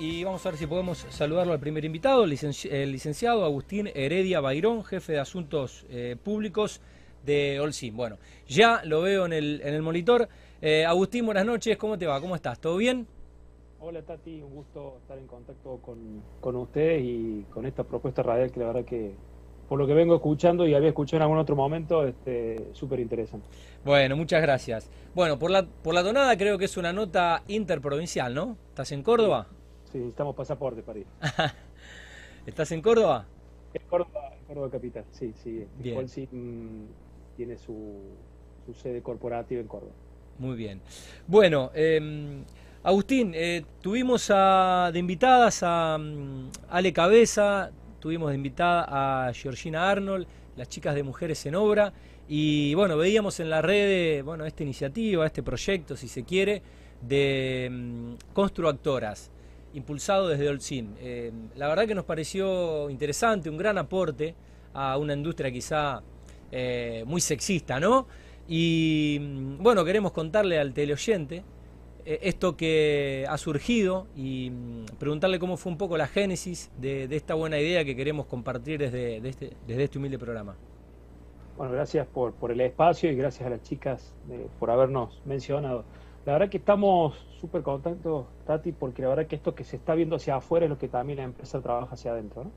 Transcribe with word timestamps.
y 0.00 0.24
vamos 0.24 0.44
a 0.46 0.50
ver 0.50 0.58
si 0.58 0.66
podemos 0.66 1.06
saludarlo 1.10 1.52
al 1.52 1.60
primer 1.60 1.84
invitado, 1.84 2.24
el, 2.24 2.30
licenciado 2.30 3.44
Agustín 3.44 3.90
Heredia 3.94 4.40
Bayrón, 4.40 4.82
jefe 4.82 5.12
de 5.12 5.18
Asuntos 5.18 5.84
eh, 5.90 6.16
Públicos 6.22 6.80
de 7.22 7.60
Olsim. 7.60 7.94
Bueno, 7.94 8.16
ya 8.48 8.80
lo 8.84 9.02
veo 9.02 9.26
en 9.26 9.34
el, 9.34 9.60
en 9.62 9.74
el 9.74 9.82
monitor. 9.82 10.26
Eh, 10.62 10.86
Agustín, 10.86 11.26
buenas 11.26 11.44
noches, 11.44 11.76
¿cómo 11.76 11.98
te 11.98 12.06
va? 12.06 12.18
¿Cómo 12.18 12.34
estás? 12.34 12.58
¿Todo 12.58 12.78
bien? 12.78 13.06
Hola 13.78 14.00
Tati, 14.00 14.40
un 14.40 14.54
gusto 14.54 14.96
estar 15.02 15.18
en 15.18 15.26
contacto 15.26 15.78
con, 15.82 16.22
con 16.40 16.56
ustedes 16.56 17.02
y 17.04 17.44
con 17.50 17.66
esta 17.66 17.84
propuesta 17.84 18.22
radial 18.22 18.50
que 18.50 18.60
la 18.60 18.66
verdad 18.68 18.84
que 18.86 19.14
por 19.68 19.78
lo 19.78 19.86
que 19.86 19.92
vengo 19.92 20.14
escuchando 20.14 20.66
y 20.66 20.74
había 20.74 20.88
escuchado 20.88 21.18
en 21.18 21.22
algún 21.24 21.38
otro 21.38 21.56
momento, 21.56 22.06
este, 22.06 22.70
súper 22.72 23.00
interesante. 23.00 23.46
Bueno, 23.84 24.16
muchas 24.16 24.40
gracias. 24.40 24.90
Bueno, 25.14 25.38
por 25.38 25.50
la, 25.50 25.66
por 25.66 25.92
la 25.92 26.02
tonada 26.02 26.38
creo 26.38 26.56
que 26.56 26.64
es 26.64 26.76
una 26.78 26.92
nota 26.92 27.42
interprovincial, 27.48 28.34
¿no? 28.34 28.56
¿Estás 28.70 28.92
en 28.92 29.02
Córdoba? 29.02 29.46
Sí, 29.48 29.59
necesitamos 29.98 30.34
pasaporte 30.34 30.82
para 30.82 30.98
ir. 31.00 31.06
¿Estás 32.46 32.72
en 32.72 32.82
Córdoba? 32.82 33.26
En 33.74 33.82
Córdoba, 33.88 34.32
Córdoba 34.46 34.70
capital, 34.70 35.04
sí, 35.12 35.32
sí. 35.42 35.66
Bien. 35.78 36.08
sí 36.08 36.28
mm, 36.30 36.84
tiene 37.36 37.56
su, 37.56 38.00
su, 38.66 38.74
sede 38.74 39.02
corporativa 39.02 39.60
en 39.60 39.68
Córdoba. 39.68 39.92
Muy 40.38 40.56
bien. 40.56 40.80
Bueno, 41.26 41.70
eh, 41.74 42.42
Agustín, 42.82 43.32
eh, 43.34 43.62
tuvimos 43.82 44.30
a, 44.34 44.90
de 44.90 44.98
invitadas 44.98 45.62
a 45.62 45.98
mm, 45.98 46.50
Ale 46.70 46.92
Cabeza, 46.94 47.70
tuvimos 48.00 48.30
de 48.30 48.36
invitada 48.36 49.26
a 49.28 49.32
Georgina 49.34 49.90
Arnold, 49.90 50.26
las 50.56 50.68
chicas 50.68 50.94
de 50.94 51.02
Mujeres 51.02 51.44
en 51.44 51.56
Obra, 51.56 51.92
y 52.26 52.72
bueno, 52.74 52.96
veíamos 52.96 53.38
en 53.40 53.50
la 53.50 53.60
red, 53.60 54.24
bueno, 54.24 54.46
esta 54.46 54.62
iniciativa, 54.62 55.26
este 55.26 55.42
proyecto, 55.42 55.94
si 55.94 56.08
se 56.08 56.24
quiere, 56.24 56.62
de 57.02 57.68
mm, 57.70 58.32
constructoras, 58.32 59.30
impulsado 59.74 60.28
desde 60.28 60.48
Olcin. 60.48 60.94
Eh, 61.00 61.32
la 61.56 61.68
verdad 61.68 61.86
que 61.86 61.94
nos 61.94 62.04
pareció 62.04 62.90
interesante, 62.90 63.50
un 63.50 63.56
gran 63.56 63.78
aporte 63.78 64.34
a 64.74 64.96
una 64.98 65.14
industria 65.14 65.50
quizá 65.50 66.02
eh, 66.50 67.04
muy 67.06 67.20
sexista, 67.20 67.78
¿no? 67.80 68.06
Y 68.48 69.18
mm, 69.20 69.62
bueno, 69.62 69.84
queremos 69.84 70.12
contarle 70.12 70.58
al 70.58 70.72
teleoyente 70.72 71.44
eh, 72.04 72.18
esto 72.22 72.56
que 72.56 73.26
ha 73.28 73.38
surgido 73.38 74.06
y 74.16 74.50
mm, 74.50 74.84
preguntarle 74.98 75.38
cómo 75.38 75.56
fue 75.56 75.72
un 75.72 75.78
poco 75.78 75.96
la 75.96 76.06
génesis 76.06 76.70
de, 76.78 77.04
esta 77.10 77.34
buena 77.34 77.58
idea 77.58 77.84
que 77.84 77.94
queremos 77.94 78.26
compartir 78.26 78.80
desde, 78.80 79.16
este, 79.28 79.52
este 79.68 79.98
humilde 79.98 80.18
programa. 80.18 80.56
Bueno, 81.56 81.72
gracias 81.74 82.06
por, 82.06 82.32
por 82.32 82.50
el 82.50 82.60
espacio 82.62 83.10
y 83.12 83.16
gracias 83.16 83.46
a 83.46 83.50
las 83.50 83.62
chicas 83.62 84.14
por 84.58 84.70
habernos 84.70 85.20
mencionado. 85.26 85.84
La 86.26 86.34
verdad 86.34 86.50
que 86.50 86.58
estamos 86.58 87.16
súper 87.40 87.62
contentos, 87.62 88.26
Tati, 88.46 88.72
porque 88.72 89.02
la 89.02 89.08
verdad 89.08 89.26
que 89.26 89.36
esto 89.36 89.54
que 89.54 89.64
se 89.64 89.76
está 89.76 89.94
viendo 89.94 90.16
hacia 90.16 90.36
afuera 90.36 90.66
es 90.66 90.70
lo 90.70 90.78
que 90.78 90.88
también 90.88 91.18
la 91.18 91.24
empresa 91.24 91.60
trabaja 91.60 91.94
hacia 91.94 92.12
adentro, 92.12 92.44
¿no? 92.44 92.50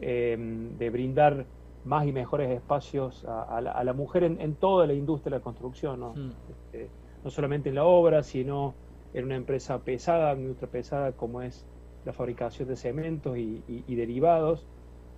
Eh, 0.00 0.36
de 0.78 0.90
brindar 0.90 1.46
más 1.84 2.06
y 2.06 2.12
mejores 2.12 2.50
espacios 2.50 3.24
a, 3.24 3.60
la, 3.60 3.92
mujer 3.92 4.22
en, 4.24 4.54
toda 4.54 4.86
la 4.86 4.94
industria 4.94 5.32
de 5.32 5.38
la 5.38 5.42
construcción, 5.42 6.00
¿no? 6.00 6.14
Mm. 6.14 6.30
Este, 6.50 6.90
no 7.24 7.30
solamente 7.30 7.70
en 7.70 7.74
la 7.74 7.84
obra, 7.84 8.22
sino 8.22 8.74
en 9.14 9.24
una 9.24 9.36
empresa 9.36 9.78
pesada, 9.80 10.32
una 10.32 10.42
industria 10.42 10.70
pesada 10.70 11.12
como 11.12 11.42
es 11.42 11.66
la 12.04 12.12
fabricación 12.12 12.68
de 12.68 12.76
cementos 12.76 13.36
y, 13.36 13.94
derivados. 13.94 14.66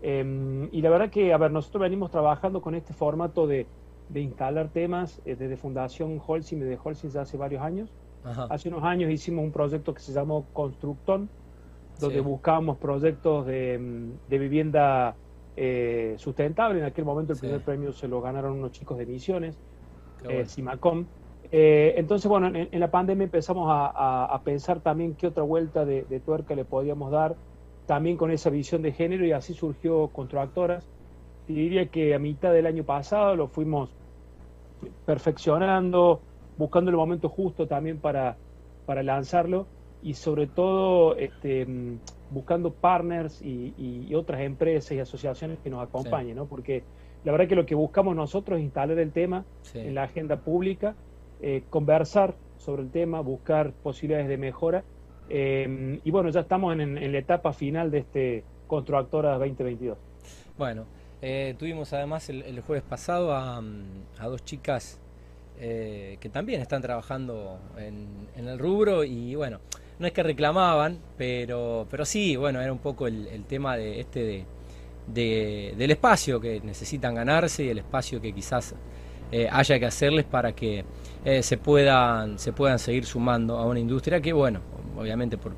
Em, 0.02 0.68
y 0.72 0.82
la 0.82 0.90
verdad 0.90 1.10
que, 1.10 1.32
a 1.32 1.38
ver, 1.38 1.50
nosotros 1.50 1.82
venimos 1.82 2.10
trabajando 2.10 2.60
con 2.60 2.74
este 2.74 2.92
formato 2.92 3.46
de, 3.46 3.66
instalar 4.14 4.68
temas 4.68 5.20
eh, 5.24 5.36
desde 5.36 5.56
Fundación 5.56 6.20
Holcim 6.24 6.60
y 6.62 6.64
de 6.64 6.78
Holcim 6.82 7.10
ya 7.10 7.22
hace 7.22 7.36
varios 7.36 7.62
años. 7.62 7.92
Hace 8.24 8.70
unos 8.70 8.82
años 8.84 9.10
hicimos 9.10 9.44
un 9.44 9.52
proyecto 9.52 9.92
que 9.92 10.00
se 10.00 10.12
llamó 10.12 10.46
Constructón, 10.54 11.28
donde 12.00 12.20
buscábamos 12.20 12.78
proyectos 12.78 13.46
de, 13.46 13.78
vivienda 14.30 15.14
eh, 15.56 16.14
sustentable. 16.16 16.78
En 16.78 16.86
aquel 16.86 17.04
momento 17.04 17.34
el 17.34 17.38
primer 17.38 17.60
premio 17.60 17.92
se 17.92 18.08
lo 18.08 18.22
ganaron 18.22 18.52
unos 18.52 18.72
chicos 18.72 18.96
de 18.96 19.04
Misiones, 19.04 19.58
eh, 20.26 20.46
Simacom. 20.46 21.04
Eh, 21.52 21.94
entonces, 21.98 22.28
bueno, 22.28 22.50
en, 22.52 22.80
la 22.80 22.90
pandemia 22.90 23.24
empezamos 23.24 23.68
a, 23.70 24.40
pensar 24.42 24.80
también 24.80 25.14
qué 25.14 25.26
otra 25.26 25.42
vuelta 25.42 25.84
de, 25.84 26.02
tuerca 26.24 26.54
le 26.54 26.64
podíamos 26.64 27.12
dar, 27.12 27.36
también 27.86 28.16
con 28.16 28.30
esa 28.30 28.50
visión 28.50 28.82
de 28.82 28.92
género, 28.92 29.26
y 29.26 29.32
así 29.32 29.54
surgió 29.54 30.08
Constructoras. 30.08 30.88
Y 31.48 31.54
diría 31.54 31.86
que 31.86 32.14
a 32.14 32.18
mitad 32.18 32.52
del 32.52 32.66
año 32.66 32.84
pasado 32.84 33.36
lo 33.36 33.48
fuimos 33.48 33.90
perfeccionando, 35.06 36.20
buscando 36.56 36.90
el 36.90 36.96
momento 36.96 37.28
justo 37.28 37.66
también 37.66 37.98
para, 37.98 38.36
para 38.86 39.02
lanzarlo 39.02 39.66
y 40.02 40.14
sobre 40.14 40.46
todo 40.46 41.16
este, 41.16 41.66
buscando 42.30 42.72
partners 42.72 43.40
y, 43.42 44.14
otras 44.14 44.42
empresas 44.42 44.92
y 44.92 45.00
asociaciones 45.00 45.58
que 45.58 45.70
nos 45.70 45.82
acompañen, 45.82 46.36
¿no? 46.36 46.46
Porque 46.46 46.84
la 47.24 47.32
verdad 47.32 47.48
que 47.48 47.56
lo 47.56 47.66
que 47.66 47.74
buscamos 47.74 48.14
nosotros 48.14 48.58
es 48.58 48.64
instalar 48.64 48.98
el 48.98 49.12
tema 49.12 49.44
en 49.72 49.94
la 49.94 50.04
agenda 50.04 50.36
pública 50.36 50.94
eh, 51.46 51.62
conversar 51.68 52.34
sobre 52.56 52.82
el 52.82 52.90
tema, 52.90 53.20
buscar 53.20 53.72
posibilidades 53.72 54.28
de 54.28 54.38
mejora. 54.38 54.82
Eh, 55.28 56.00
y 56.02 56.10
bueno, 56.10 56.30
ya 56.30 56.40
estamos 56.40 56.72
en, 56.78 57.12
la 57.12 57.18
etapa 57.18 57.52
final 57.52 57.90
de 57.90 57.98
este 57.98 58.44
Constructora 58.66 59.32
2022. 59.32 59.98
Bueno, 60.56 60.86
eh, 61.24 61.54
tuvimos 61.58 61.92
además 61.92 62.28
el, 62.28 62.60
jueves 62.60 62.84
pasado 62.88 63.34
a, 63.34 63.62
dos 64.22 64.44
chicas 64.44 64.98
que 65.58 66.30
también 66.32 66.60
están 66.60 66.82
trabajando 66.82 67.58
en, 67.78 68.26
el 68.36 68.58
rubro 68.58 69.04
y 69.04 69.34
bueno, 69.34 69.60
no 69.98 70.06
es 70.06 70.12
que 70.12 70.22
reclamaban, 70.22 70.98
pero, 71.16 71.86
pero 71.90 72.04
sí, 72.04 72.36
bueno, 72.36 72.60
era 72.60 72.72
un 72.72 72.80
poco 72.80 73.06
el, 73.06 73.44
tema 73.46 73.76
de 73.76 74.00
este 74.00 74.44
de, 75.06 75.74
del 75.78 75.90
espacio 75.90 76.40
que 76.40 76.60
necesitan 76.60 77.14
ganarse 77.14 77.64
y 77.64 77.68
el 77.68 77.78
espacio 77.78 78.20
que 78.20 78.32
quizás 78.32 78.74
haya 79.50 79.78
que 79.78 79.86
hacerles 79.86 80.24
para 80.24 80.52
que 80.52 80.84
eh, 81.24 81.42
se, 81.42 81.56
puedan, 81.56 82.38
se 82.38 82.52
puedan 82.52 82.78
seguir 82.78 83.06
sumando 83.06 83.56
a 83.56 83.64
una 83.64 83.80
industria 83.80 84.20
que, 84.20 84.32
bueno, 84.32 84.60
obviamente 84.96 85.38
por, 85.38 85.52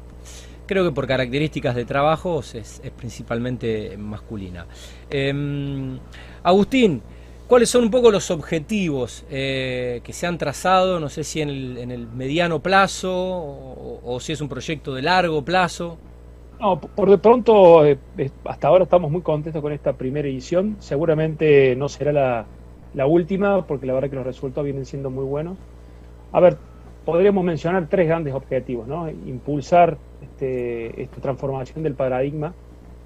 creo 0.66 0.84
que 0.84 0.92
por 0.92 1.06
características 1.06 1.74
de 1.74 1.84
trabajo 1.84 2.40
es, 2.40 2.82
principalmente 2.96 3.96
masculina. 3.96 4.66
Em, 5.10 5.98
Agustín, 6.42 7.02
¿cuáles 7.46 7.70
son 7.70 7.84
un 7.84 7.90
poco 7.90 8.10
los 8.10 8.30
objetivos 8.30 9.24
eh, 9.30 10.00
que 10.04 10.12
se 10.12 10.26
han 10.26 10.38
trazado? 10.38 11.00
No 11.00 11.08
sé 11.08 11.24
si 11.24 11.40
en 11.40 11.50
el, 11.50 12.08
mediano 12.08 12.60
plazo 12.60 13.12
o, 13.12 14.18
si 14.20 14.32
es 14.32 14.40
un 14.40 14.48
proyecto 14.48 14.94
de 14.94 15.02
largo 15.02 15.44
plazo. 15.44 15.98
No, 16.60 16.80
por 16.80 17.10
de 17.10 17.18
pronto, 17.18 17.84
eh, 17.84 17.98
hasta 18.44 18.68
ahora 18.68 18.84
estamos 18.84 19.10
muy 19.10 19.20
contentos 19.20 19.60
con 19.60 19.72
esta 19.72 19.92
primera 19.92 20.26
edición. 20.26 20.76
Seguramente 20.80 21.76
no 21.76 21.88
será 21.88 22.46
la 22.94 23.06
última, 23.06 23.66
porque 23.66 23.86
la 23.86 23.92
verdad 23.92 24.08
que 24.08 24.16
los 24.16 24.26
resultados 24.26 24.64
vienen 24.64 24.86
siendo 24.86 25.10
muy 25.10 25.24
buenos. 25.24 25.58
A 26.32 26.40
ver, 26.40 26.56
podríamos 27.06 27.42
mencionar 27.42 27.88
tres 27.88 28.06
grandes 28.06 28.34
objetivos, 28.34 28.86
¿no? 28.86 29.08
Impulsar 29.08 29.96
este, 30.20 31.02
esta 31.02 31.22
transformación 31.22 31.82
del 31.82 31.94
paradigma 31.94 32.52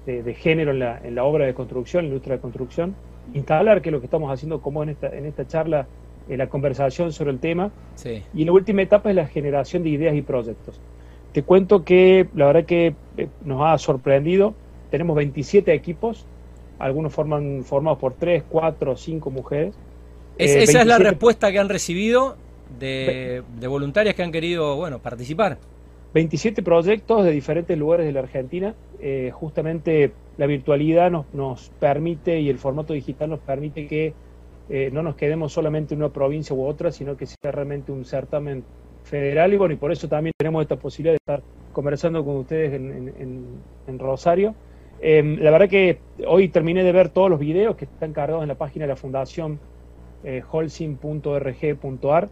de, 0.05 0.33
género 0.33 0.71
en 0.71 0.79
la, 0.79 0.99
en 1.01 1.15
la, 1.15 1.23
obra 1.23 1.45
de 1.45 1.53
construcción, 1.53 2.03
en 2.03 2.09
la 2.09 2.15
industria 2.15 2.35
de 2.35 2.41
construcción, 2.41 2.95
instalar, 3.33 3.81
que 3.81 3.87
es 3.87 3.93
lo 3.93 4.01
que 4.01 4.07
estamos 4.07 4.29
haciendo 4.29 4.59
como 4.59 4.83
en 4.83 4.89
esta, 4.89 5.07
en 5.15 5.25
esta 5.25 5.47
charla, 5.47 5.87
en 6.27 6.37
la 6.37 6.49
conversación 6.49 7.13
sobre 7.13 7.31
el 7.31 7.39
tema. 7.39 7.71
Y 8.33 8.43
la 8.43 8.51
última 8.51 8.81
etapa 8.81 9.09
es 9.09 9.15
la 9.15 9.27
generación 9.27 9.83
de 9.83 9.89
ideas 9.89 10.15
y 10.15 10.21
proyectos. 10.21 10.81
Te 11.31 11.43
cuento 11.43 11.85
que 11.85 12.27
la 12.35 12.47
verdad 12.47 12.65
que 12.65 12.95
eh, 13.15 13.29
nos 13.45 13.61
ha 13.61 13.77
sorprendido, 13.77 14.53
tenemos 14.89 15.15
27 15.15 15.73
equipos 15.73 16.25
algunos 16.81 17.13
forman 17.13 17.63
formados 17.63 17.99
por 17.99 18.13
tres, 18.13 18.43
cuatro, 18.49 18.97
cinco 18.97 19.29
mujeres. 19.29 19.75
Eh, 20.37 20.63
esa 20.63 20.81
es 20.81 20.87
la 20.87 20.97
respuesta 20.97 21.51
que 21.51 21.59
han 21.59 21.69
recibido 21.69 22.37
de, 22.79 23.43
voluntarias 23.67 24.15
que 24.15 24.23
han 24.23 24.31
querido 24.31 24.75
bueno, 24.75 24.99
participar. 24.99 25.57
27 26.13 26.61
proyectos 26.61 27.23
de 27.23 27.31
diferentes 27.31 27.77
lugares 27.77 28.05
de 28.05 28.11
la 28.11 28.19
Argentina. 28.19 28.75
Eh, 28.99 29.31
justamente 29.33 30.11
la 30.37 30.45
virtualidad 30.45 31.09
nos, 31.09 31.25
nos, 31.33 31.71
permite 31.79 32.39
y 32.39 32.49
el 32.49 32.57
formato 32.57 32.93
digital 32.93 33.29
nos 33.29 33.39
permite 33.39 33.87
que 33.87 34.13
eh, 34.69 34.89
no 34.91 35.03
nos 35.03 35.15
quedemos 35.15 35.53
solamente 35.53 35.93
en 35.93 36.01
una 36.01 36.09
provincia 36.09 36.55
u 36.55 36.65
otra, 36.65 36.91
sino 36.91 37.15
que 37.15 37.25
sea 37.25 37.51
realmente 37.51 37.91
un 37.91 38.05
certamen 38.05 38.63
federal. 39.03 39.53
Y 39.53 39.57
bueno, 39.57 39.73
y 39.73 39.77
por 39.77 39.91
eso 39.91 40.07
también 40.07 40.33
tenemos 40.37 40.61
esta 40.61 40.75
posibilidad 40.75 41.13
de 41.13 41.17
estar 41.17 41.41
conversando 41.71 42.25
con 42.25 42.35
ustedes 42.37 42.73
en, 42.73 43.53
en 43.87 43.99
Rosario. 43.99 44.53
Em, 45.03 45.39
la 45.39 45.49
verdad 45.49 45.67
que 45.67 45.97
hoy 46.27 46.49
terminé 46.49 46.83
de 46.83 46.91
ver 46.91 47.09
todos 47.09 47.27
los 47.27 47.39
videos 47.39 47.75
que 47.75 47.85
están 47.85 48.13
cargados 48.13 48.43
en 48.43 48.49
la 48.49 48.55
página 48.55 48.85
de 48.85 48.89
la 48.89 48.95
fundación 48.95 49.59
eh, 50.23 50.43
holcim.org.ar 50.47 52.29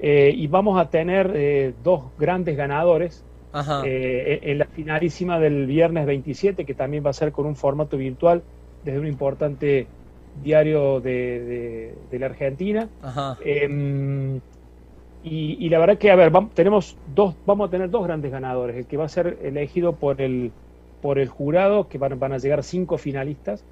eh, 0.00 0.32
y 0.34 0.46
vamos 0.46 0.80
a 0.80 0.90
tener 0.90 1.32
eh, 1.34 1.74
dos 1.82 2.04
grandes 2.18 2.56
ganadores 2.56 3.24
eh, 3.84 4.40
en 4.42 4.58
la 4.58 4.66
finalísima 4.66 5.40
del 5.40 5.66
viernes 5.66 6.06
27, 6.06 6.64
que 6.64 6.74
también 6.74 7.04
va 7.04 7.10
a 7.10 7.14
ser 7.14 7.32
con 7.32 7.46
un 7.46 7.56
formato 7.56 7.96
virtual 7.96 8.42
desde 8.84 9.00
un 9.00 9.06
importante 9.06 9.88
diario 10.42 11.00
de, 11.00 11.94
la 12.12 12.26
Argentina. 12.26 12.88
Em, 13.44 14.40
Y, 15.24 15.68
la 15.68 15.80
verdad 15.80 15.98
que, 15.98 16.10
a 16.10 16.16
ver, 16.16 16.30
vamos, 16.30 16.54
tenemos 16.54 16.96
dos, 17.14 17.34
vamos 17.44 17.68
a 17.68 17.70
tener 17.70 17.90
dos 17.90 18.04
grandes 18.04 18.30
ganadores. 18.30 18.76
El 18.76 18.86
que 18.86 18.96
va 18.96 19.04
a 19.04 19.08
ser 19.08 19.38
elegido 19.42 19.96
por 19.96 20.22
el, 20.22 20.52
por 21.02 21.18
el 21.18 21.28
jurado, 21.28 21.88
que 21.88 21.98
van, 21.98 22.18
van 22.18 22.32
a 22.32 22.38
llegar 22.38 22.62
cinco 22.62 22.98
finalistas. 22.98 23.64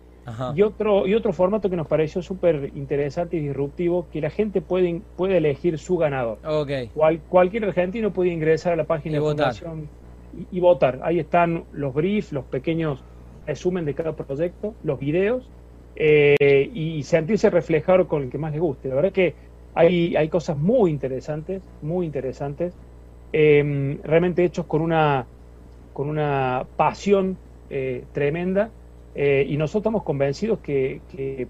Y 0.54 0.62
otro, 0.62 1.06
y 1.06 1.14
otro 1.14 1.32
formato 1.32 1.70
que 1.70 1.76
nos 1.76 1.86
pareció 1.86 2.20
súper 2.20 2.72
interesante 2.74 3.36
y 3.36 3.40
disruptivo, 3.40 4.06
que 4.12 4.20
la 4.20 4.30
gente 4.30 4.60
puede, 4.60 5.00
puede 5.16 5.36
elegir 5.36 5.78
su 5.78 5.96
ganador. 5.96 6.38
Okay. 6.44 6.90
cualquier 7.28 7.64
argentino 7.64 8.12
puede 8.12 8.30
ingresar 8.30 8.72
a 8.72 8.76
la 8.76 8.84
página 8.84 9.16
de 9.16 9.20
Fundación 9.20 9.88
y, 10.50 10.60
votar. 10.60 11.00
Ahí 11.04 11.20
están 11.20 11.64
los 11.72 11.94
briefs, 11.94 12.32
los 12.32 12.44
pequeños 12.44 13.04
resumen 13.46 13.84
de 13.84 13.94
cada 13.94 14.16
proyecto, 14.16 14.74
los 14.82 14.98
videos, 14.98 15.48
eh, 15.94 16.70
y 16.74 17.04
sentirse 17.04 17.48
reflejado 17.48 18.08
con 18.08 18.24
el 18.24 18.30
que 18.30 18.38
más 18.38 18.52
le 18.52 18.58
guste. 18.58 18.88
La 18.88 18.96
verdad 18.96 19.12
que 19.12 19.34
hay, 19.74 20.16
hay 20.16 20.28
cosas 20.28 20.58
muy 20.58 20.90
interesantes, 20.90 21.62
muy 21.82 22.04
interesantes, 22.04 22.74
em, 23.32 23.98
realmente 24.02 24.44
hechos 24.44 24.66
con 24.66 24.82
una, 24.82 25.26
con 25.92 26.08
una 26.08 26.66
pasión 26.76 27.36
eh, 27.70 28.04
tremenda 28.12 28.70
eh, 29.16 29.46
y 29.48 29.56
nosotros 29.56 29.80
estamos 29.80 30.02
convencidos 30.02 30.58
que, 30.60 31.48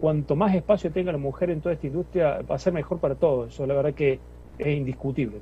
cuanto 0.00 0.36
más 0.36 0.54
espacio 0.54 0.92
tenga 0.92 1.10
la 1.10 1.18
mujer 1.18 1.50
en 1.50 1.60
toda 1.60 1.74
esta 1.74 1.88
industria 1.88 2.40
va 2.48 2.54
a 2.54 2.58
ser 2.58 2.72
mejor 2.72 2.98
para 2.98 3.16
todos. 3.16 3.52
Eso 3.52 3.66
la 3.66 3.74
verdad 3.74 3.92
que 3.94 4.20
es 4.58 4.66
indiscutible. 4.68 5.38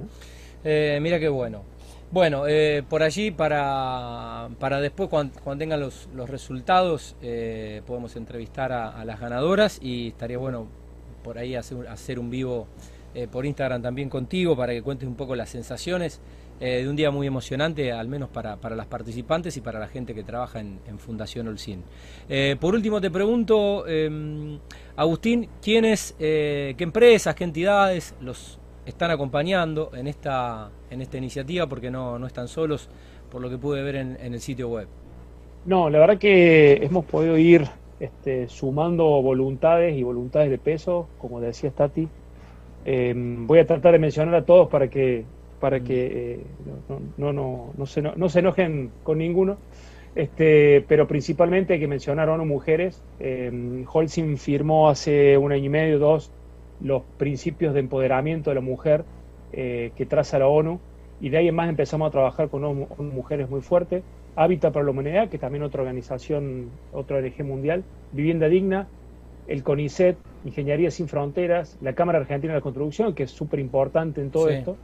Eh, 0.64 0.99
mira 1.02 1.20
qué 1.20 1.28
bueno. 1.28 1.62
Bueno, 2.11 2.44
por 2.88 3.02
allí 3.02 3.32
para, 3.32 4.49
para 4.61 4.81
después 4.81 5.08
cuando, 5.08 5.34
tengan 5.58 5.81
los, 5.81 6.08
los 6.14 6.31
resultados 6.31 7.17
podemos 7.84 8.14
entrevistar 8.17 8.72
a, 8.72 9.05
las 9.05 9.20
ganadoras 9.20 9.79
y 9.82 10.08
estaría 10.08 10.38
bueno 10.38 10.67
por 11.25 11.37
ahí 11.37 11.56
hacer, 11.56 11.88
hacer 11.88 12.20
un 12.20 12.31
vivo 12.31 12.69
eh, 13.17 13.29
por 13.32 13.46
Instagram 13.46 13.81
también 13.81 14.11
contigo 14.11 14.55
para 14.55 14.75
que 14.75 14.82
cuentes 14.82 15.08
un 15.08 15.14
poco 15.14 15.34
las 15.34 15.49
sensaciones 15.49 16.20
eh, 16.61 16.82
de 16.82 16.88
un 16.88 16.97
día 16.97 17.11
muy 17.11 17.26
emocionante, 17.26 17.93
al 17.93 18.08
menos 18.08 18.29
para, 18.29 18.56
las 18.75 18.87
participantes 18.87 19.56
y 19.56 19.61
para 19.61 19.79
la 19.79 19.88
gente 19.88 20.14
que 20.14 20.23
trabaja 20.23 20.61
en, 20.61 20.99
Fundación 20.99 21.49
Olcin. 21.49 21.82
Eh, 22.29 22.56
por 22.58 22.75
último 22.75 23.00
te 23.00 23.11
pregunto, 23.11 23.87
em, 23.87 24.58
Agustín, 24.97 25.49
¿quiénes, 25.62 26.14
qué 26.19 26.75
empresas, 26.79 27.35
qué 27.35 27.44
entidades 27.44 28.14
los 28.20 28.58
están 28.87 29.11
acompañando 29.11 29.91
en 29.94 30.06
esta, 30.06 30.70
en 30.91 31.03
esta 31.03 31.19
iniciativa? 31.19 31.67
Porque 31.67 31.91
no, 31.91 32.19
no 32.19 32.26
están 32.26 32.49
solos, 32.49 32.88
por 33.31 33.43
lo 33.43 33.50
que 33.50 33.58
pude 33.58 33.82
ver 33.82 33.97
en, 33.97 34.17
en 34.20 34.35
el 34.35 34.41
sitio 34.41 34.69
web. 34.69 34.88
No, 35.67 35.91
la 35.91 35.99
verdad 35.99 36.19
que 36.19 36.75
hemos 36.85 37.05
podido 37.05 37.37
ir 37.37 37.69
este, 37.99 38.49
sumando 38.49 39.05
voluntades 39.23 39.97
y 39.97 40.03
voluntades 40.03 40.50
de 40.50 40.58
peso, 40.58 41.08
como 41.19 41.41
decía 41.41 41.70
Stati. 41.70 42.08
Em, 42.85 43.47
voy 43.47 43.58
a 43.58 43.67
tratar 43.67 43.93
de 43.93 43.99
mencionar 43.99 44.35
a 44.35 44.44
todos 44.44 44.69
para 44.69 44.88
que, 44.88 45.25
para 45.61 45.81
que 45.81 46.06
eh, 46.06 46.41
no, 47.17 47.32
no, 47.32 47.73
no, 47.76 47.87
se, 47.87 48.03
no, 48.03 48.29
se 48.29 48.38
enojen 48.38 48.91
con 49.03 49.19
ninguno. 49.19 49.56
Este, 50.14 50.82
pero 50.88 51.06
principalmente 51.06 51.75
hay 51.75 51.81
que 51.81 51.88
mencionar 51.88 52.29
ONU 52.29 52.44
Mujeres. 52.47 53.03
Eh, 53.20 53.85
Holcim 53.93 54.37
firmó 54.37 54.88
hace 54.88 55.37
un 55.37 55.53
año 55.53 55.64
y 55.64 55.69
medio, 55.69 55.99
dos, 55.99 56.31
los 56.81 57.03
principios 57.19 57.75
de 57.75 57.81
empoderamiento 57.81 58.50
de 58.50 58.55
la 58.55 58.62
mujer 58.62 59.05
eh, 59.53 59.93
que 59.97 60.06
traza 60.06 60.38
la 60.38 60.49
ONU 60.49 60.81
y 61.20 61.29
de 61.29 61.38
ahí 61.38 61.49
en 61.49 61.55
más 61.55 61.69
empezamos 61.69 62.08
a 62.08 62.11
trabajar 62.11 62.49
con 62.49 62.64
ONU 62.64 62.88
Mujeres 62.99 63.49
muy 63.50 63.61
fuerte. 63.61 64.03
Hábitat 64.37 64.73
para 64.73 64.85
la 64.85 64.91
Humanidad, 64.91 65.29
que 65.31 65.38
también 65.38 65.62
otra 65.62 65.81
organización, 65.81 66.69
otra 66.93 67.19
ONG 67.19 67.43
mundial, 67.43 67.85
Vivienda 68.12 68.49
Digna, 68.49 68.87
el 69.49 69.62
CONICET, 69.62 70.17
Ingeniería 70.44 70.91
Sin 70.91 71.08
Fronteras, 71.08 71.79
la 71.81 71.94
Cámara 71.94 72.19
Argentina 72.19 72.53
de 72.53 72.58
la 72.58 72.62
Construcción, 72.62 73.14
que 73.14 73.25
es 73.25 73.31
súper 73.31 73.61
importante 73.61 74.20
en 74.20 74.31
todo 74.31 74.49
esto. 74.49 74.76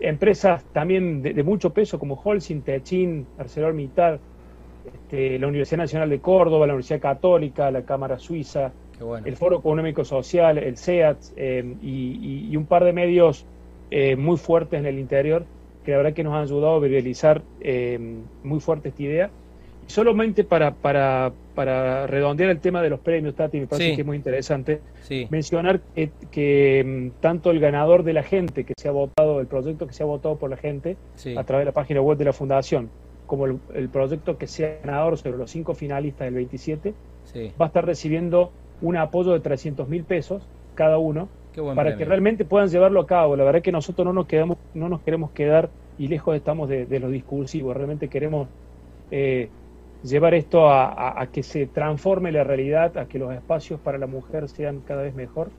Empresas 0.00 0.64
también 0.72 1.22
de, 1.22 1.42
mucho 1.42 1.70
peso 1.70 1.98
como 1.98 2.14
Holcim, 2.14 2.62
Techin, 2.62 3.26
ArcelorMittal, 3.38 4.20
este, 4.86 5.38
la 5.38 5.48
Universidad 5.48 5.78
Nacional 5.78 6.10
de 6.10 6.20
Córdoba, 6.20 6.66
la 6.66 6.74
Universidad 6.74 7.00
Católica, 7.00 7.70
la 7.70 7.82
Cámara 7.82 8.18
Suiza, 8.18 8.72
el 9.24 9.36
Foro 9.36 9.58
Económico 9.58 10.04
Social, 10.04 10.58
el 10.58 10.76
CEAT 10.76 11.18
eh, 11.36 11.76
y, 11.82 12.56
un 12.56 12.66
par 12.66 12.84
de 12.84 12.92
medios 12.92 13.46
eh, 13.90 14.16
muy 14.16 14.36
fuertes 14.36 14.80
en 14.80 14.86
el 14.86 14.98
interior 14.98 15.44
que 15.88 15.92
la 15.92 15.98
verdad 15.98 16.12
que 16.12 16.22
nos 16.22 16.34
han 16.34 16.42
ayudado 16.42 16.74
a 16.74 16.80
viralizar 16.80 17.40
eh, 17.62 17.98
muy 18.42 18.60
fuerte 18.60 18.90
esta 18.90 19.02
idea. 19.02 19.30
Y 19.86 19.90
solamente 19.90 20.44
para, 20.44 20.74
para, 20.74 21.32
para 21.58 22.06
redondear 22.06 22.50
el 22.50 22.60
tema 22.60 22.80
de 22.82 22.88
los 22.88 23.00
premios, 23.00 23.34
Tati, 23.34 23.58
me 23.58 23.66
parece 23.66 23.96
que 23.96 24.02
es 24.02 24.06
muy 24.06 24.16
interesante 24.16 24.80
mencionar 25.28 25.80
que, 26.30 26.84
mm, 26.86 27.20
tanto 27.20 27.50
el 27.50 27.58
ganador 27.58 28.04
de 28.04 28.12
la 28.12 28.22
gente 28.22 28.62
que 28.62 28.74
se 28.78 28.86
ha 28.86 28.92
votado, 28.92 29.40
el 29.40 29.48
proyecto 29.48 29.88
que 29.88 29.92
se 29.92 30.04
ha 30.04 30.06
votado 30.06 30.36
por 30.36 30.50
la 30.50 30.56
gente 30.56 30.96
a 31.36 31.42
través 31.42 31.62
de 31.62 31.64
la 31.64 31.72
página 31.72 32.00
web 32.00 32.16
de 32.16 32.26
la 32.26 32.32
Fundación, 32.32 32.90
como 33.26 33.46
el, 33.46 33.88
proyecto 33.88 34.38
que 34.38 34.46
sea 34.46 34.78
ganador 34.84 35.18
sobre 35.18 35.36
los 35.36 35.50
cinco 35.50 35.74
finalistas 35.74 36.26
del 36.26 36.34
27, 36.34 36.94
va 37.60 37.64
a 37.64 37.66
estar 37.66 37.84
recibiendo 37.84 38.52
un 38.80 38.96
apoyo 38.96 39.32
de 39.32 39.40
300 39.40 39.88
mil 39.88 40.04
pesos 40.04 40.46
cada 40.76 40.98
uno 40.98 41.28
para 41.74 41.96
que 41.96 42.04
realmente 42.04 42.44
puedan 42.44 42.68
llevarlo 42.68 43.00
a 43.00 43.06
cabo. 43.08 43.34
La 43.34 43.42
verdad 43.42 43.58
es 43.58 43.64
que 43.64 43.72
nosotros 43.72 44.06
no 44.06 44.12
nos 44.12 44.28
quedamos, 44.28 44.58
no 44.74 44.88
nos 44.88 45.00
queremos 45.00 45.32
quedar 45.32 45.70
y 45.98 46.06
lejos 46.06 46.36
estamos 46.36 46.68
de, 46.68 46.86
de 46.86 47.00
los 47.00 47.10
discursivos. 47.10 47.76
Realmente 47.76 48.06
queremos 48.06 48.46
eh, 49.10 49.48
llevar 50.02 50.34
esto 50.34 50.70
a, 50.70 51.26
que 51.32 51.42
se 51.42 51.66
transforme 51.66 52.32
la 52.32 52.44
realidad, 52.44 52.96
a 52.98 53.06
que 53.06 53.18
los 53.18 53.32
espacios 53.34 53.80
para 53.80 53.98
la 53.98 54.06
mujer 54.06 54.48
sean 54.48 54.80
cada 54.80 55.02
vez 55.02 55.14
mejor. 55.14 55.50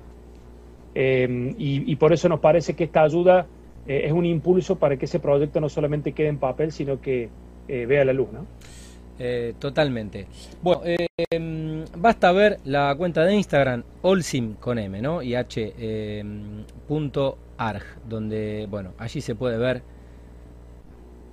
Eh, 0.95 1.53
y, 1.57 1.95
por 1.97 2.13
eso 2.13 2.29
nos 2.29 2.39
parece 2.39 2.75
que 2.75 2.85
esta 2.85 3.03
ayuda 3.03 3.45
eh, 3.87 4.01
es 4.05 4.11
un 4.11 4.25
impulso 4.25 4.77
para 4.77 4.97
que 4.97 5.05
ese 5.05 5.19
proyecto 5.19 5.59
no 5.59 5.69
solamente 5.69 6.13
quede 6.13 6.29
en 6.29 6.39
papel, 6.39 6.71
sino 6.71 6.99
que 6.99 7.29
vea 7.67 8.03
la 8.03 8.13
luz. 8.13 8.29
¿no? 8.31 8.45
Eh, 9.21 9.53
totalmente. 9.59 10.27
Bueno, 10.61 10.81
eh, 10.85 11.85
basta 11.97 12.31
ver 12.31 12.59
la 12.63 12.95
cuenta 12.95 13.25
de 13.25 13.35
Instagram, 13.35 13.83
Olsim 14.01 14.53
con 14.53 14.79
M, 14.79 15.01
¿no? 15.01 15.21
Y 15.21 15.35
H 15.35 15.73
eh, 15.77 16.23
punto 16.87 17.37
arg, 17.57 17.83
donde, 18.07 18.65
bueno, 18.69 18.93
allí 18.97 19.19
se 19.19 19.35
puede 19.35 19.57
ver 19.57 19.83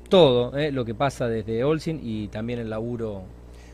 todo 0.09 0.53
lo 0.71 0.85
que 0.85 0.95
pasa 0.95 1.29
desde 1.29 1.65
Olsim 1.65 2.01
y 2.03 2.29
también 2.29 2.59
el 2.59 2.71
laburo 2.71 3.23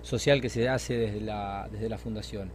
social 0.03 0.41
que 0.41 0.49
se 0.49 0.69
hace 0.69 0.97
desde 0.97 1.21
la, 1.21 1.69
desde 1.71 1.89
la 1.89 1.99
fundación. 1.99 2.51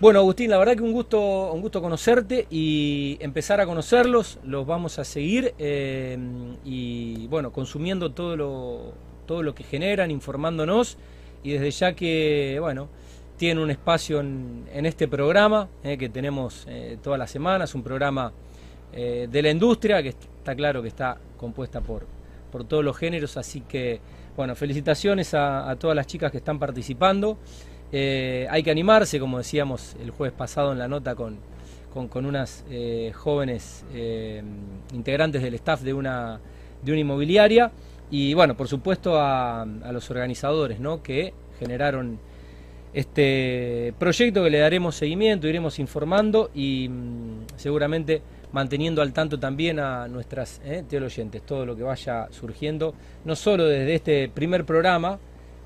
bueno, 0.00 0.18
Agustín, 0.18 0.50
la 0.50 0.58
verdad 0.58 0.76
que 0.76 0.82
un 0.82 0.92
gusto, 0.92 1.52
un 1.52 1.60
gusto 1.60 1.80
conocerte 1.80 2.46
y 2.50 3.16
empezar 3.20 3.60
a 3.60 3.66
conocerlos, 3.66 4.38
los 4.44 4.66
vamos 4.66 4.98
a 4.98 5.04
seguir 5.04 5.54
y 5.58 7.26
bueno, 7.28 7.52
consumiendo 7.52 8.12
todo 8.12 8.36
lo 8.36 9.06
todo 9.26 9.42
lo 9.42 9.54
que 9.54 9.64
generan, 9.64 10.10
informándonos 10.10 10.96
y 11.42 11.52
desde 11.52 11.70
ya 11.70 11.92
que, 11.94 12.56
bueno, 12.60 12.88
tienen 13.36 13.62
un 13.62 13.70
espacio 13.70 14.20
en, 14.20 14.66
este 14.72 15.08
programa 15.08 15.68
eh, 15.84 15.98
que 15.98 16.08
tenemos 16.08 16.64
eh, 16.68 16.96
todas 17.02 17.18
las 17.18 17.30
semanas, 17.30 17.74
un 17.74 17.82
programa 17.82 18.32
eh, 18.92 19.28
de 19.30 19.42
la 19.42 19.50
industria 19.50 20.02
que 20.02 20.10
está 20.10 20.54
claro 20.54 20.80
que 20.80 20.88
está 20.88 21.18
compuesta 21.36 21.80
por, 21.82 22.06
por 22.50 22.64
todos 22.64 22.84
los 22.84 22.96
géneros, 22.96 23.36
así 23.36 23.60
que, 23.62 24.00
bueno, 24.36 24.54
felicitaciones 24.54 25.34
a, 25.34 25.76
todas 25.78 25.96
las 25.96 26.06
chicas 26.06 26.30
que 26.30 26.38
están 26.38 26.58
participando. 26.58 27.38
hay 27.92 28.62
que 28.62 28.70
animarse, 28.70 29.18
como 29.18 29.38
decíamos 29.38 29.96
el 30.02 30.10
jueves 30.10 30.36
pasado 30.36 30.72
en 30.72 30.78
la 30.78 30.88
nota 30.88 31.14
con, 31.14 31.38
con, 32.08 32.26
unas 32.26 32.64
jóvenes 33.14 33.84
integrantes 34.92 35.42
del 35.42 35.54
staff 35.54 35.82
de 35.82 35.94
una, 35.94 36.40
de 36.82 36.92
una 36.92 37.00
inmobiliaria. 37.00 37.72
Y 38.10 38.34
bueno, 38.34 38.56
por 38.56 38.68
supuesto 38.68 39.18
a, 39.20 39.66
los 39.92 40.10
organizadores 40.10 40.78
¿no? 40.78 41.02
que 41.02 41.34
generaron 41.58 42.18
este 42.92 43.92
proyecto 43.98 44.44
que 44.44 44.50
le 44.50 44.58
daremos 44.58 44.94
seguimiento, 44.94 45.48
iremos 45.48 45.78
informando 45.78 46.50
y 46.54 46.88
mm, 46.88 47.46
seguramente 47.56 48.22
manteniendo 48.56 49.02
al 49.02 49.12
tanto 49.12 49.38
también 49.38 49.78
a 49.78 50.08
nuestras 50.08 50.62
¿eh? 50.64 50.82
teleoyentes, 50.88 51.42
todo 51.42 51.66
lo 51.66 51.76
que 51.76 51.82
vaya 51.82 52.28
surgiendo, 52.30 52.94
no 53.26 53.36
solo 53.36 53.66
desde 53.66 53.94
este 53.94 54.30
primer 54.30 54.64
programa 54.64 55.18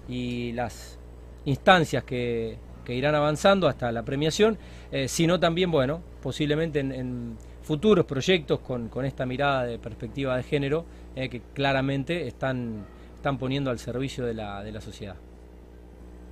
y 0.09 0.51
las 0.55 0.99
instancias 1.45 2.03
que, 2.03 2.59
que 2.85 2.93
irán 2.93 3.15
avanzando 3.15 3.69
hasta 3.69 3.93
la 3.93 4.03
premiación, 4.03 4.59
eh, 4.91 5.07
sino 5.07 5.39
también, 5.39 5.71
bueno, 5.71 6.01
posiblemente 6.21 6.81
en 6.81 7.37
futuros 7.63 8.07
proyectos 8.07 8.59
con, 8.59 8.89
con 8.89 9.05
esta 9.05 9.25
mirada 9.25 9.67
de 9.67 9.79
perspectiva 9.79 10.37
de 10.37 10.43
género 10.43 10.85
eh, 11.15 11.29
que 11.29 11.43
claramente 11.55 12.27
están, 12.27 12.85
están 13.15 13.39
poniendo 13.39 13.71
al 13.71 13.79
servicio 13.79 14.25
de 14.25 14.35
la, 14.35 14.65
de 14.65 14.73
la 14.73 14.81
sociedad. 14.81 15.15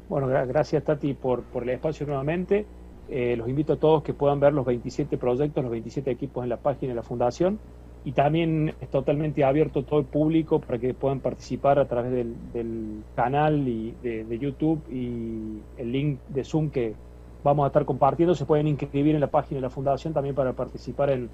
Bueno, 0.09 0.27
gracias 0.27 0.83
Tati 0.83 1.15
por, 1.15 1.45
por 1.45 1.62
el 1.62 1.69
espacio 1.69 2.05
nuevamente. 2.05 2.67
Eh, 3.11 3.37
los 3.37 3.49
invito 3.49 3.75
a 3.75 3.77
todos 3.77 4.03
que 4.03 4.12
puedan 4.12 4.38
ver 4.38 4.53
los 4.53 4.67
27 4.67 5.17
proyectos, 5.17 5.62
los 5.62 5.71
27 5.71 6.11
equipos 6.11 6.43
en 6.43 6.50
la 6.50 6.59
página 6.59 6.91
de 6.91 6.97
la 6.97 7.03
Fundación 7.03 7.59
y 8.05 8.12
también 8.12 8.75
es 8.81 8.88
totalmente 8.88 9.45
abierto 9.45 9.83
todo 9.83 10.00
el 10.00 10.07
público 10.07 10.61
para 10.61 10.79
que 10.79 10.95
puedan 10.95 11.21
participar 11.21 11.79
a 11.79 11.87
través 11.87 12.12
del, 12.12 13.03
canal 13.15 13.67
y 13.67 13.95
de, 14.03 14.38
YouTube 14.38 14.81
y 14.91 15.61
el 15.81 15.93
link 15.93 16.19
de 16.29 16.45
Zoom 16.45 16.71
que 16.71 16.95
vamos 17.43 17.65
a 17.65 17.67
estar 17.69 17.85
compartiendo. 17.85 18.35
Se 18.35 18.45
pueden 18.45 18.67
inscribir 18.69 19.15
en 19.15 19.21
la 19.21 19.27
página 19.27 19.59
de 19.59 19.62
la 19.62 19.71
Fundación 19.71 20.15
también 20.15 20.35
para 20.35 20.53
participar 20.53 21.11
en, 21.11 21.29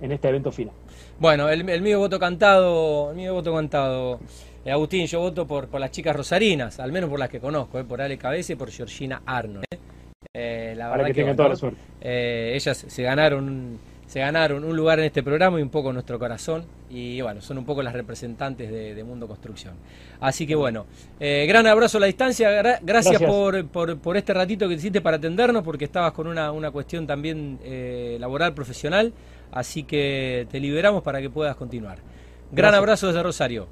este 0.00 0.28
evento 0.28 0.50
final. 0.50 0.74
Bueno, 1.18 1.48
el, 1.48 1.82
mío 1.82 1.98
voto 1.98 2.18
cantado, 2.18 3.10
el 3.10 3.16
mío 3.16 3.34
voto 3.34 3.54
cantado. 3.54 4.20
Eh, 4.64 4.70
Agustín, 4.70 5.06
yo 5.06 5.20
voto 5.20 5.46
por, 5.46 5.68
por 5.68 5.80
las 5.80 5.90
chicas 5.90 6.14
rosarinas, 6.14 6.78
al 6.78 6.92
menos 6.92 7.08
por 7.08 7.18
las 7.18 7.28
que 7.28 7.40
conozco, 7.40 7.78
eh, 7.78 7.84
por 7.84 8.00
Ale 8.00 8.18
Cabeza 8.18 8.52
y 8.52 8.56
por 8.56 8.70
Georgina 8.70 9.22
Arnold. 9.26 9.71
Eh. 10.36 10.74
La 10.76 10.88
Para 10.90 11.04
verdad 11.04 11.06
que 11.08 11.14
tengan 11.14 11.36
bueno, 11.36 11.36
toda 11.36 11.48
la 11.50 11.56
suerte. 11.56 11.80
eh, 12.00 12.52
ellas 12.54 12.84
se 12.88 13.02
ganaron, 13.02 13.44
un- 13.48 13.78
se 14.06 14.20
ganaron 14.20 14.64
un 14.64 14.76
lugar 14.76 14.98
en 14.98 15.06
este 15.06 15.22
programa 15.22 15.58
y 15.58 15.62
un 15.62 15.70
poco 15.70 15.88
en 15.88 15.94
nuestro 15.94 16.18
corazón. 16.18 16.64
Y 16.90 17.20
bueno, 17.22 17.40
son 17.40 17.56
un 17.58 17.64
poco 17.64 17.82
las 17.82 17.94
representantes 17.94 18.70
de, 18.70 18.94
de 18.94 19.04
Mundo 19.04 19.26
Construcción. 19.26 19.74
Así 20.20 20.46
que 20.46 20.54
bueno, 20.54 20.86
eh, 21.20 21.46
gran 21.48 21.66
abrazo 21.66 21.96
a 21.98 22.00
la 22.00 22.06
distancia. 22.06 22.50
gra- 22.50 22.78
gracias, 22.82 23.18
Gracias. 23.20 23.30
Por, 23.30 23.66
por, 23.68 23.98
por 23.98 24.16
este 24.16 24.34
ratito 24.34 24.68
que 24.68 24.74
te 24.74 24.80
hiciste 24.80 25.00
para 25.00 25.16
atendernos, 25.16 25.62
porque 25.64 25.84
estabas 25.86 26.12
con 26.12 26.26
una, 26.26 26.52
una 26.52 26.70
cuestión 26.70 27.06
también 27.06 27.58
laboral, 28.18 28.52
profesional. 28.54 29.12
Así 29.50 29.82
que 29.84 30.46
te 30.50 30.60
liberamos 30.60 31.02
para 31.02 31.20
que 31.20 31.28
puedas 31.30 31.56
continuar. 31.56 31.98
Gran 32.50 32.72
Gracias. 32.72 32.78
abrazo 32.78 33.06
desde 33.08 33.22
Rosario. 33.22 33.66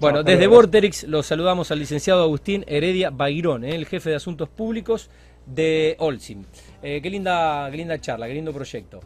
Bueno, 0.00 0.22
desde. 0.22 0.46
Vorterix 0.46 1.04
los 1.04 1.26
saludamos 1.26 1.70
al 1.70 1.78
licenciado 1.78 2.22
Agustín 2.22 2.64
Heredia 2.66 3.10
Bairón, 3.10 3.64
eh, 3.64 3.74
el 3.74 3.86
jefe 3.86 4.10
de 4.10 4.16
asuntos 4.16 4.48
públicos 4.48 5.10
de 5.46 5.96
Olsim. 5.98 6.44
Eh, 6.82 7.00
qué 7.02 7.08
linda, 7.08 7.68
qué 7.70 7.76
linda 7.78 7.98
charla, 8.00 8.26
qué 8.26 8.34
lindo 8.34 8.52
proyecto. 8.52 9.00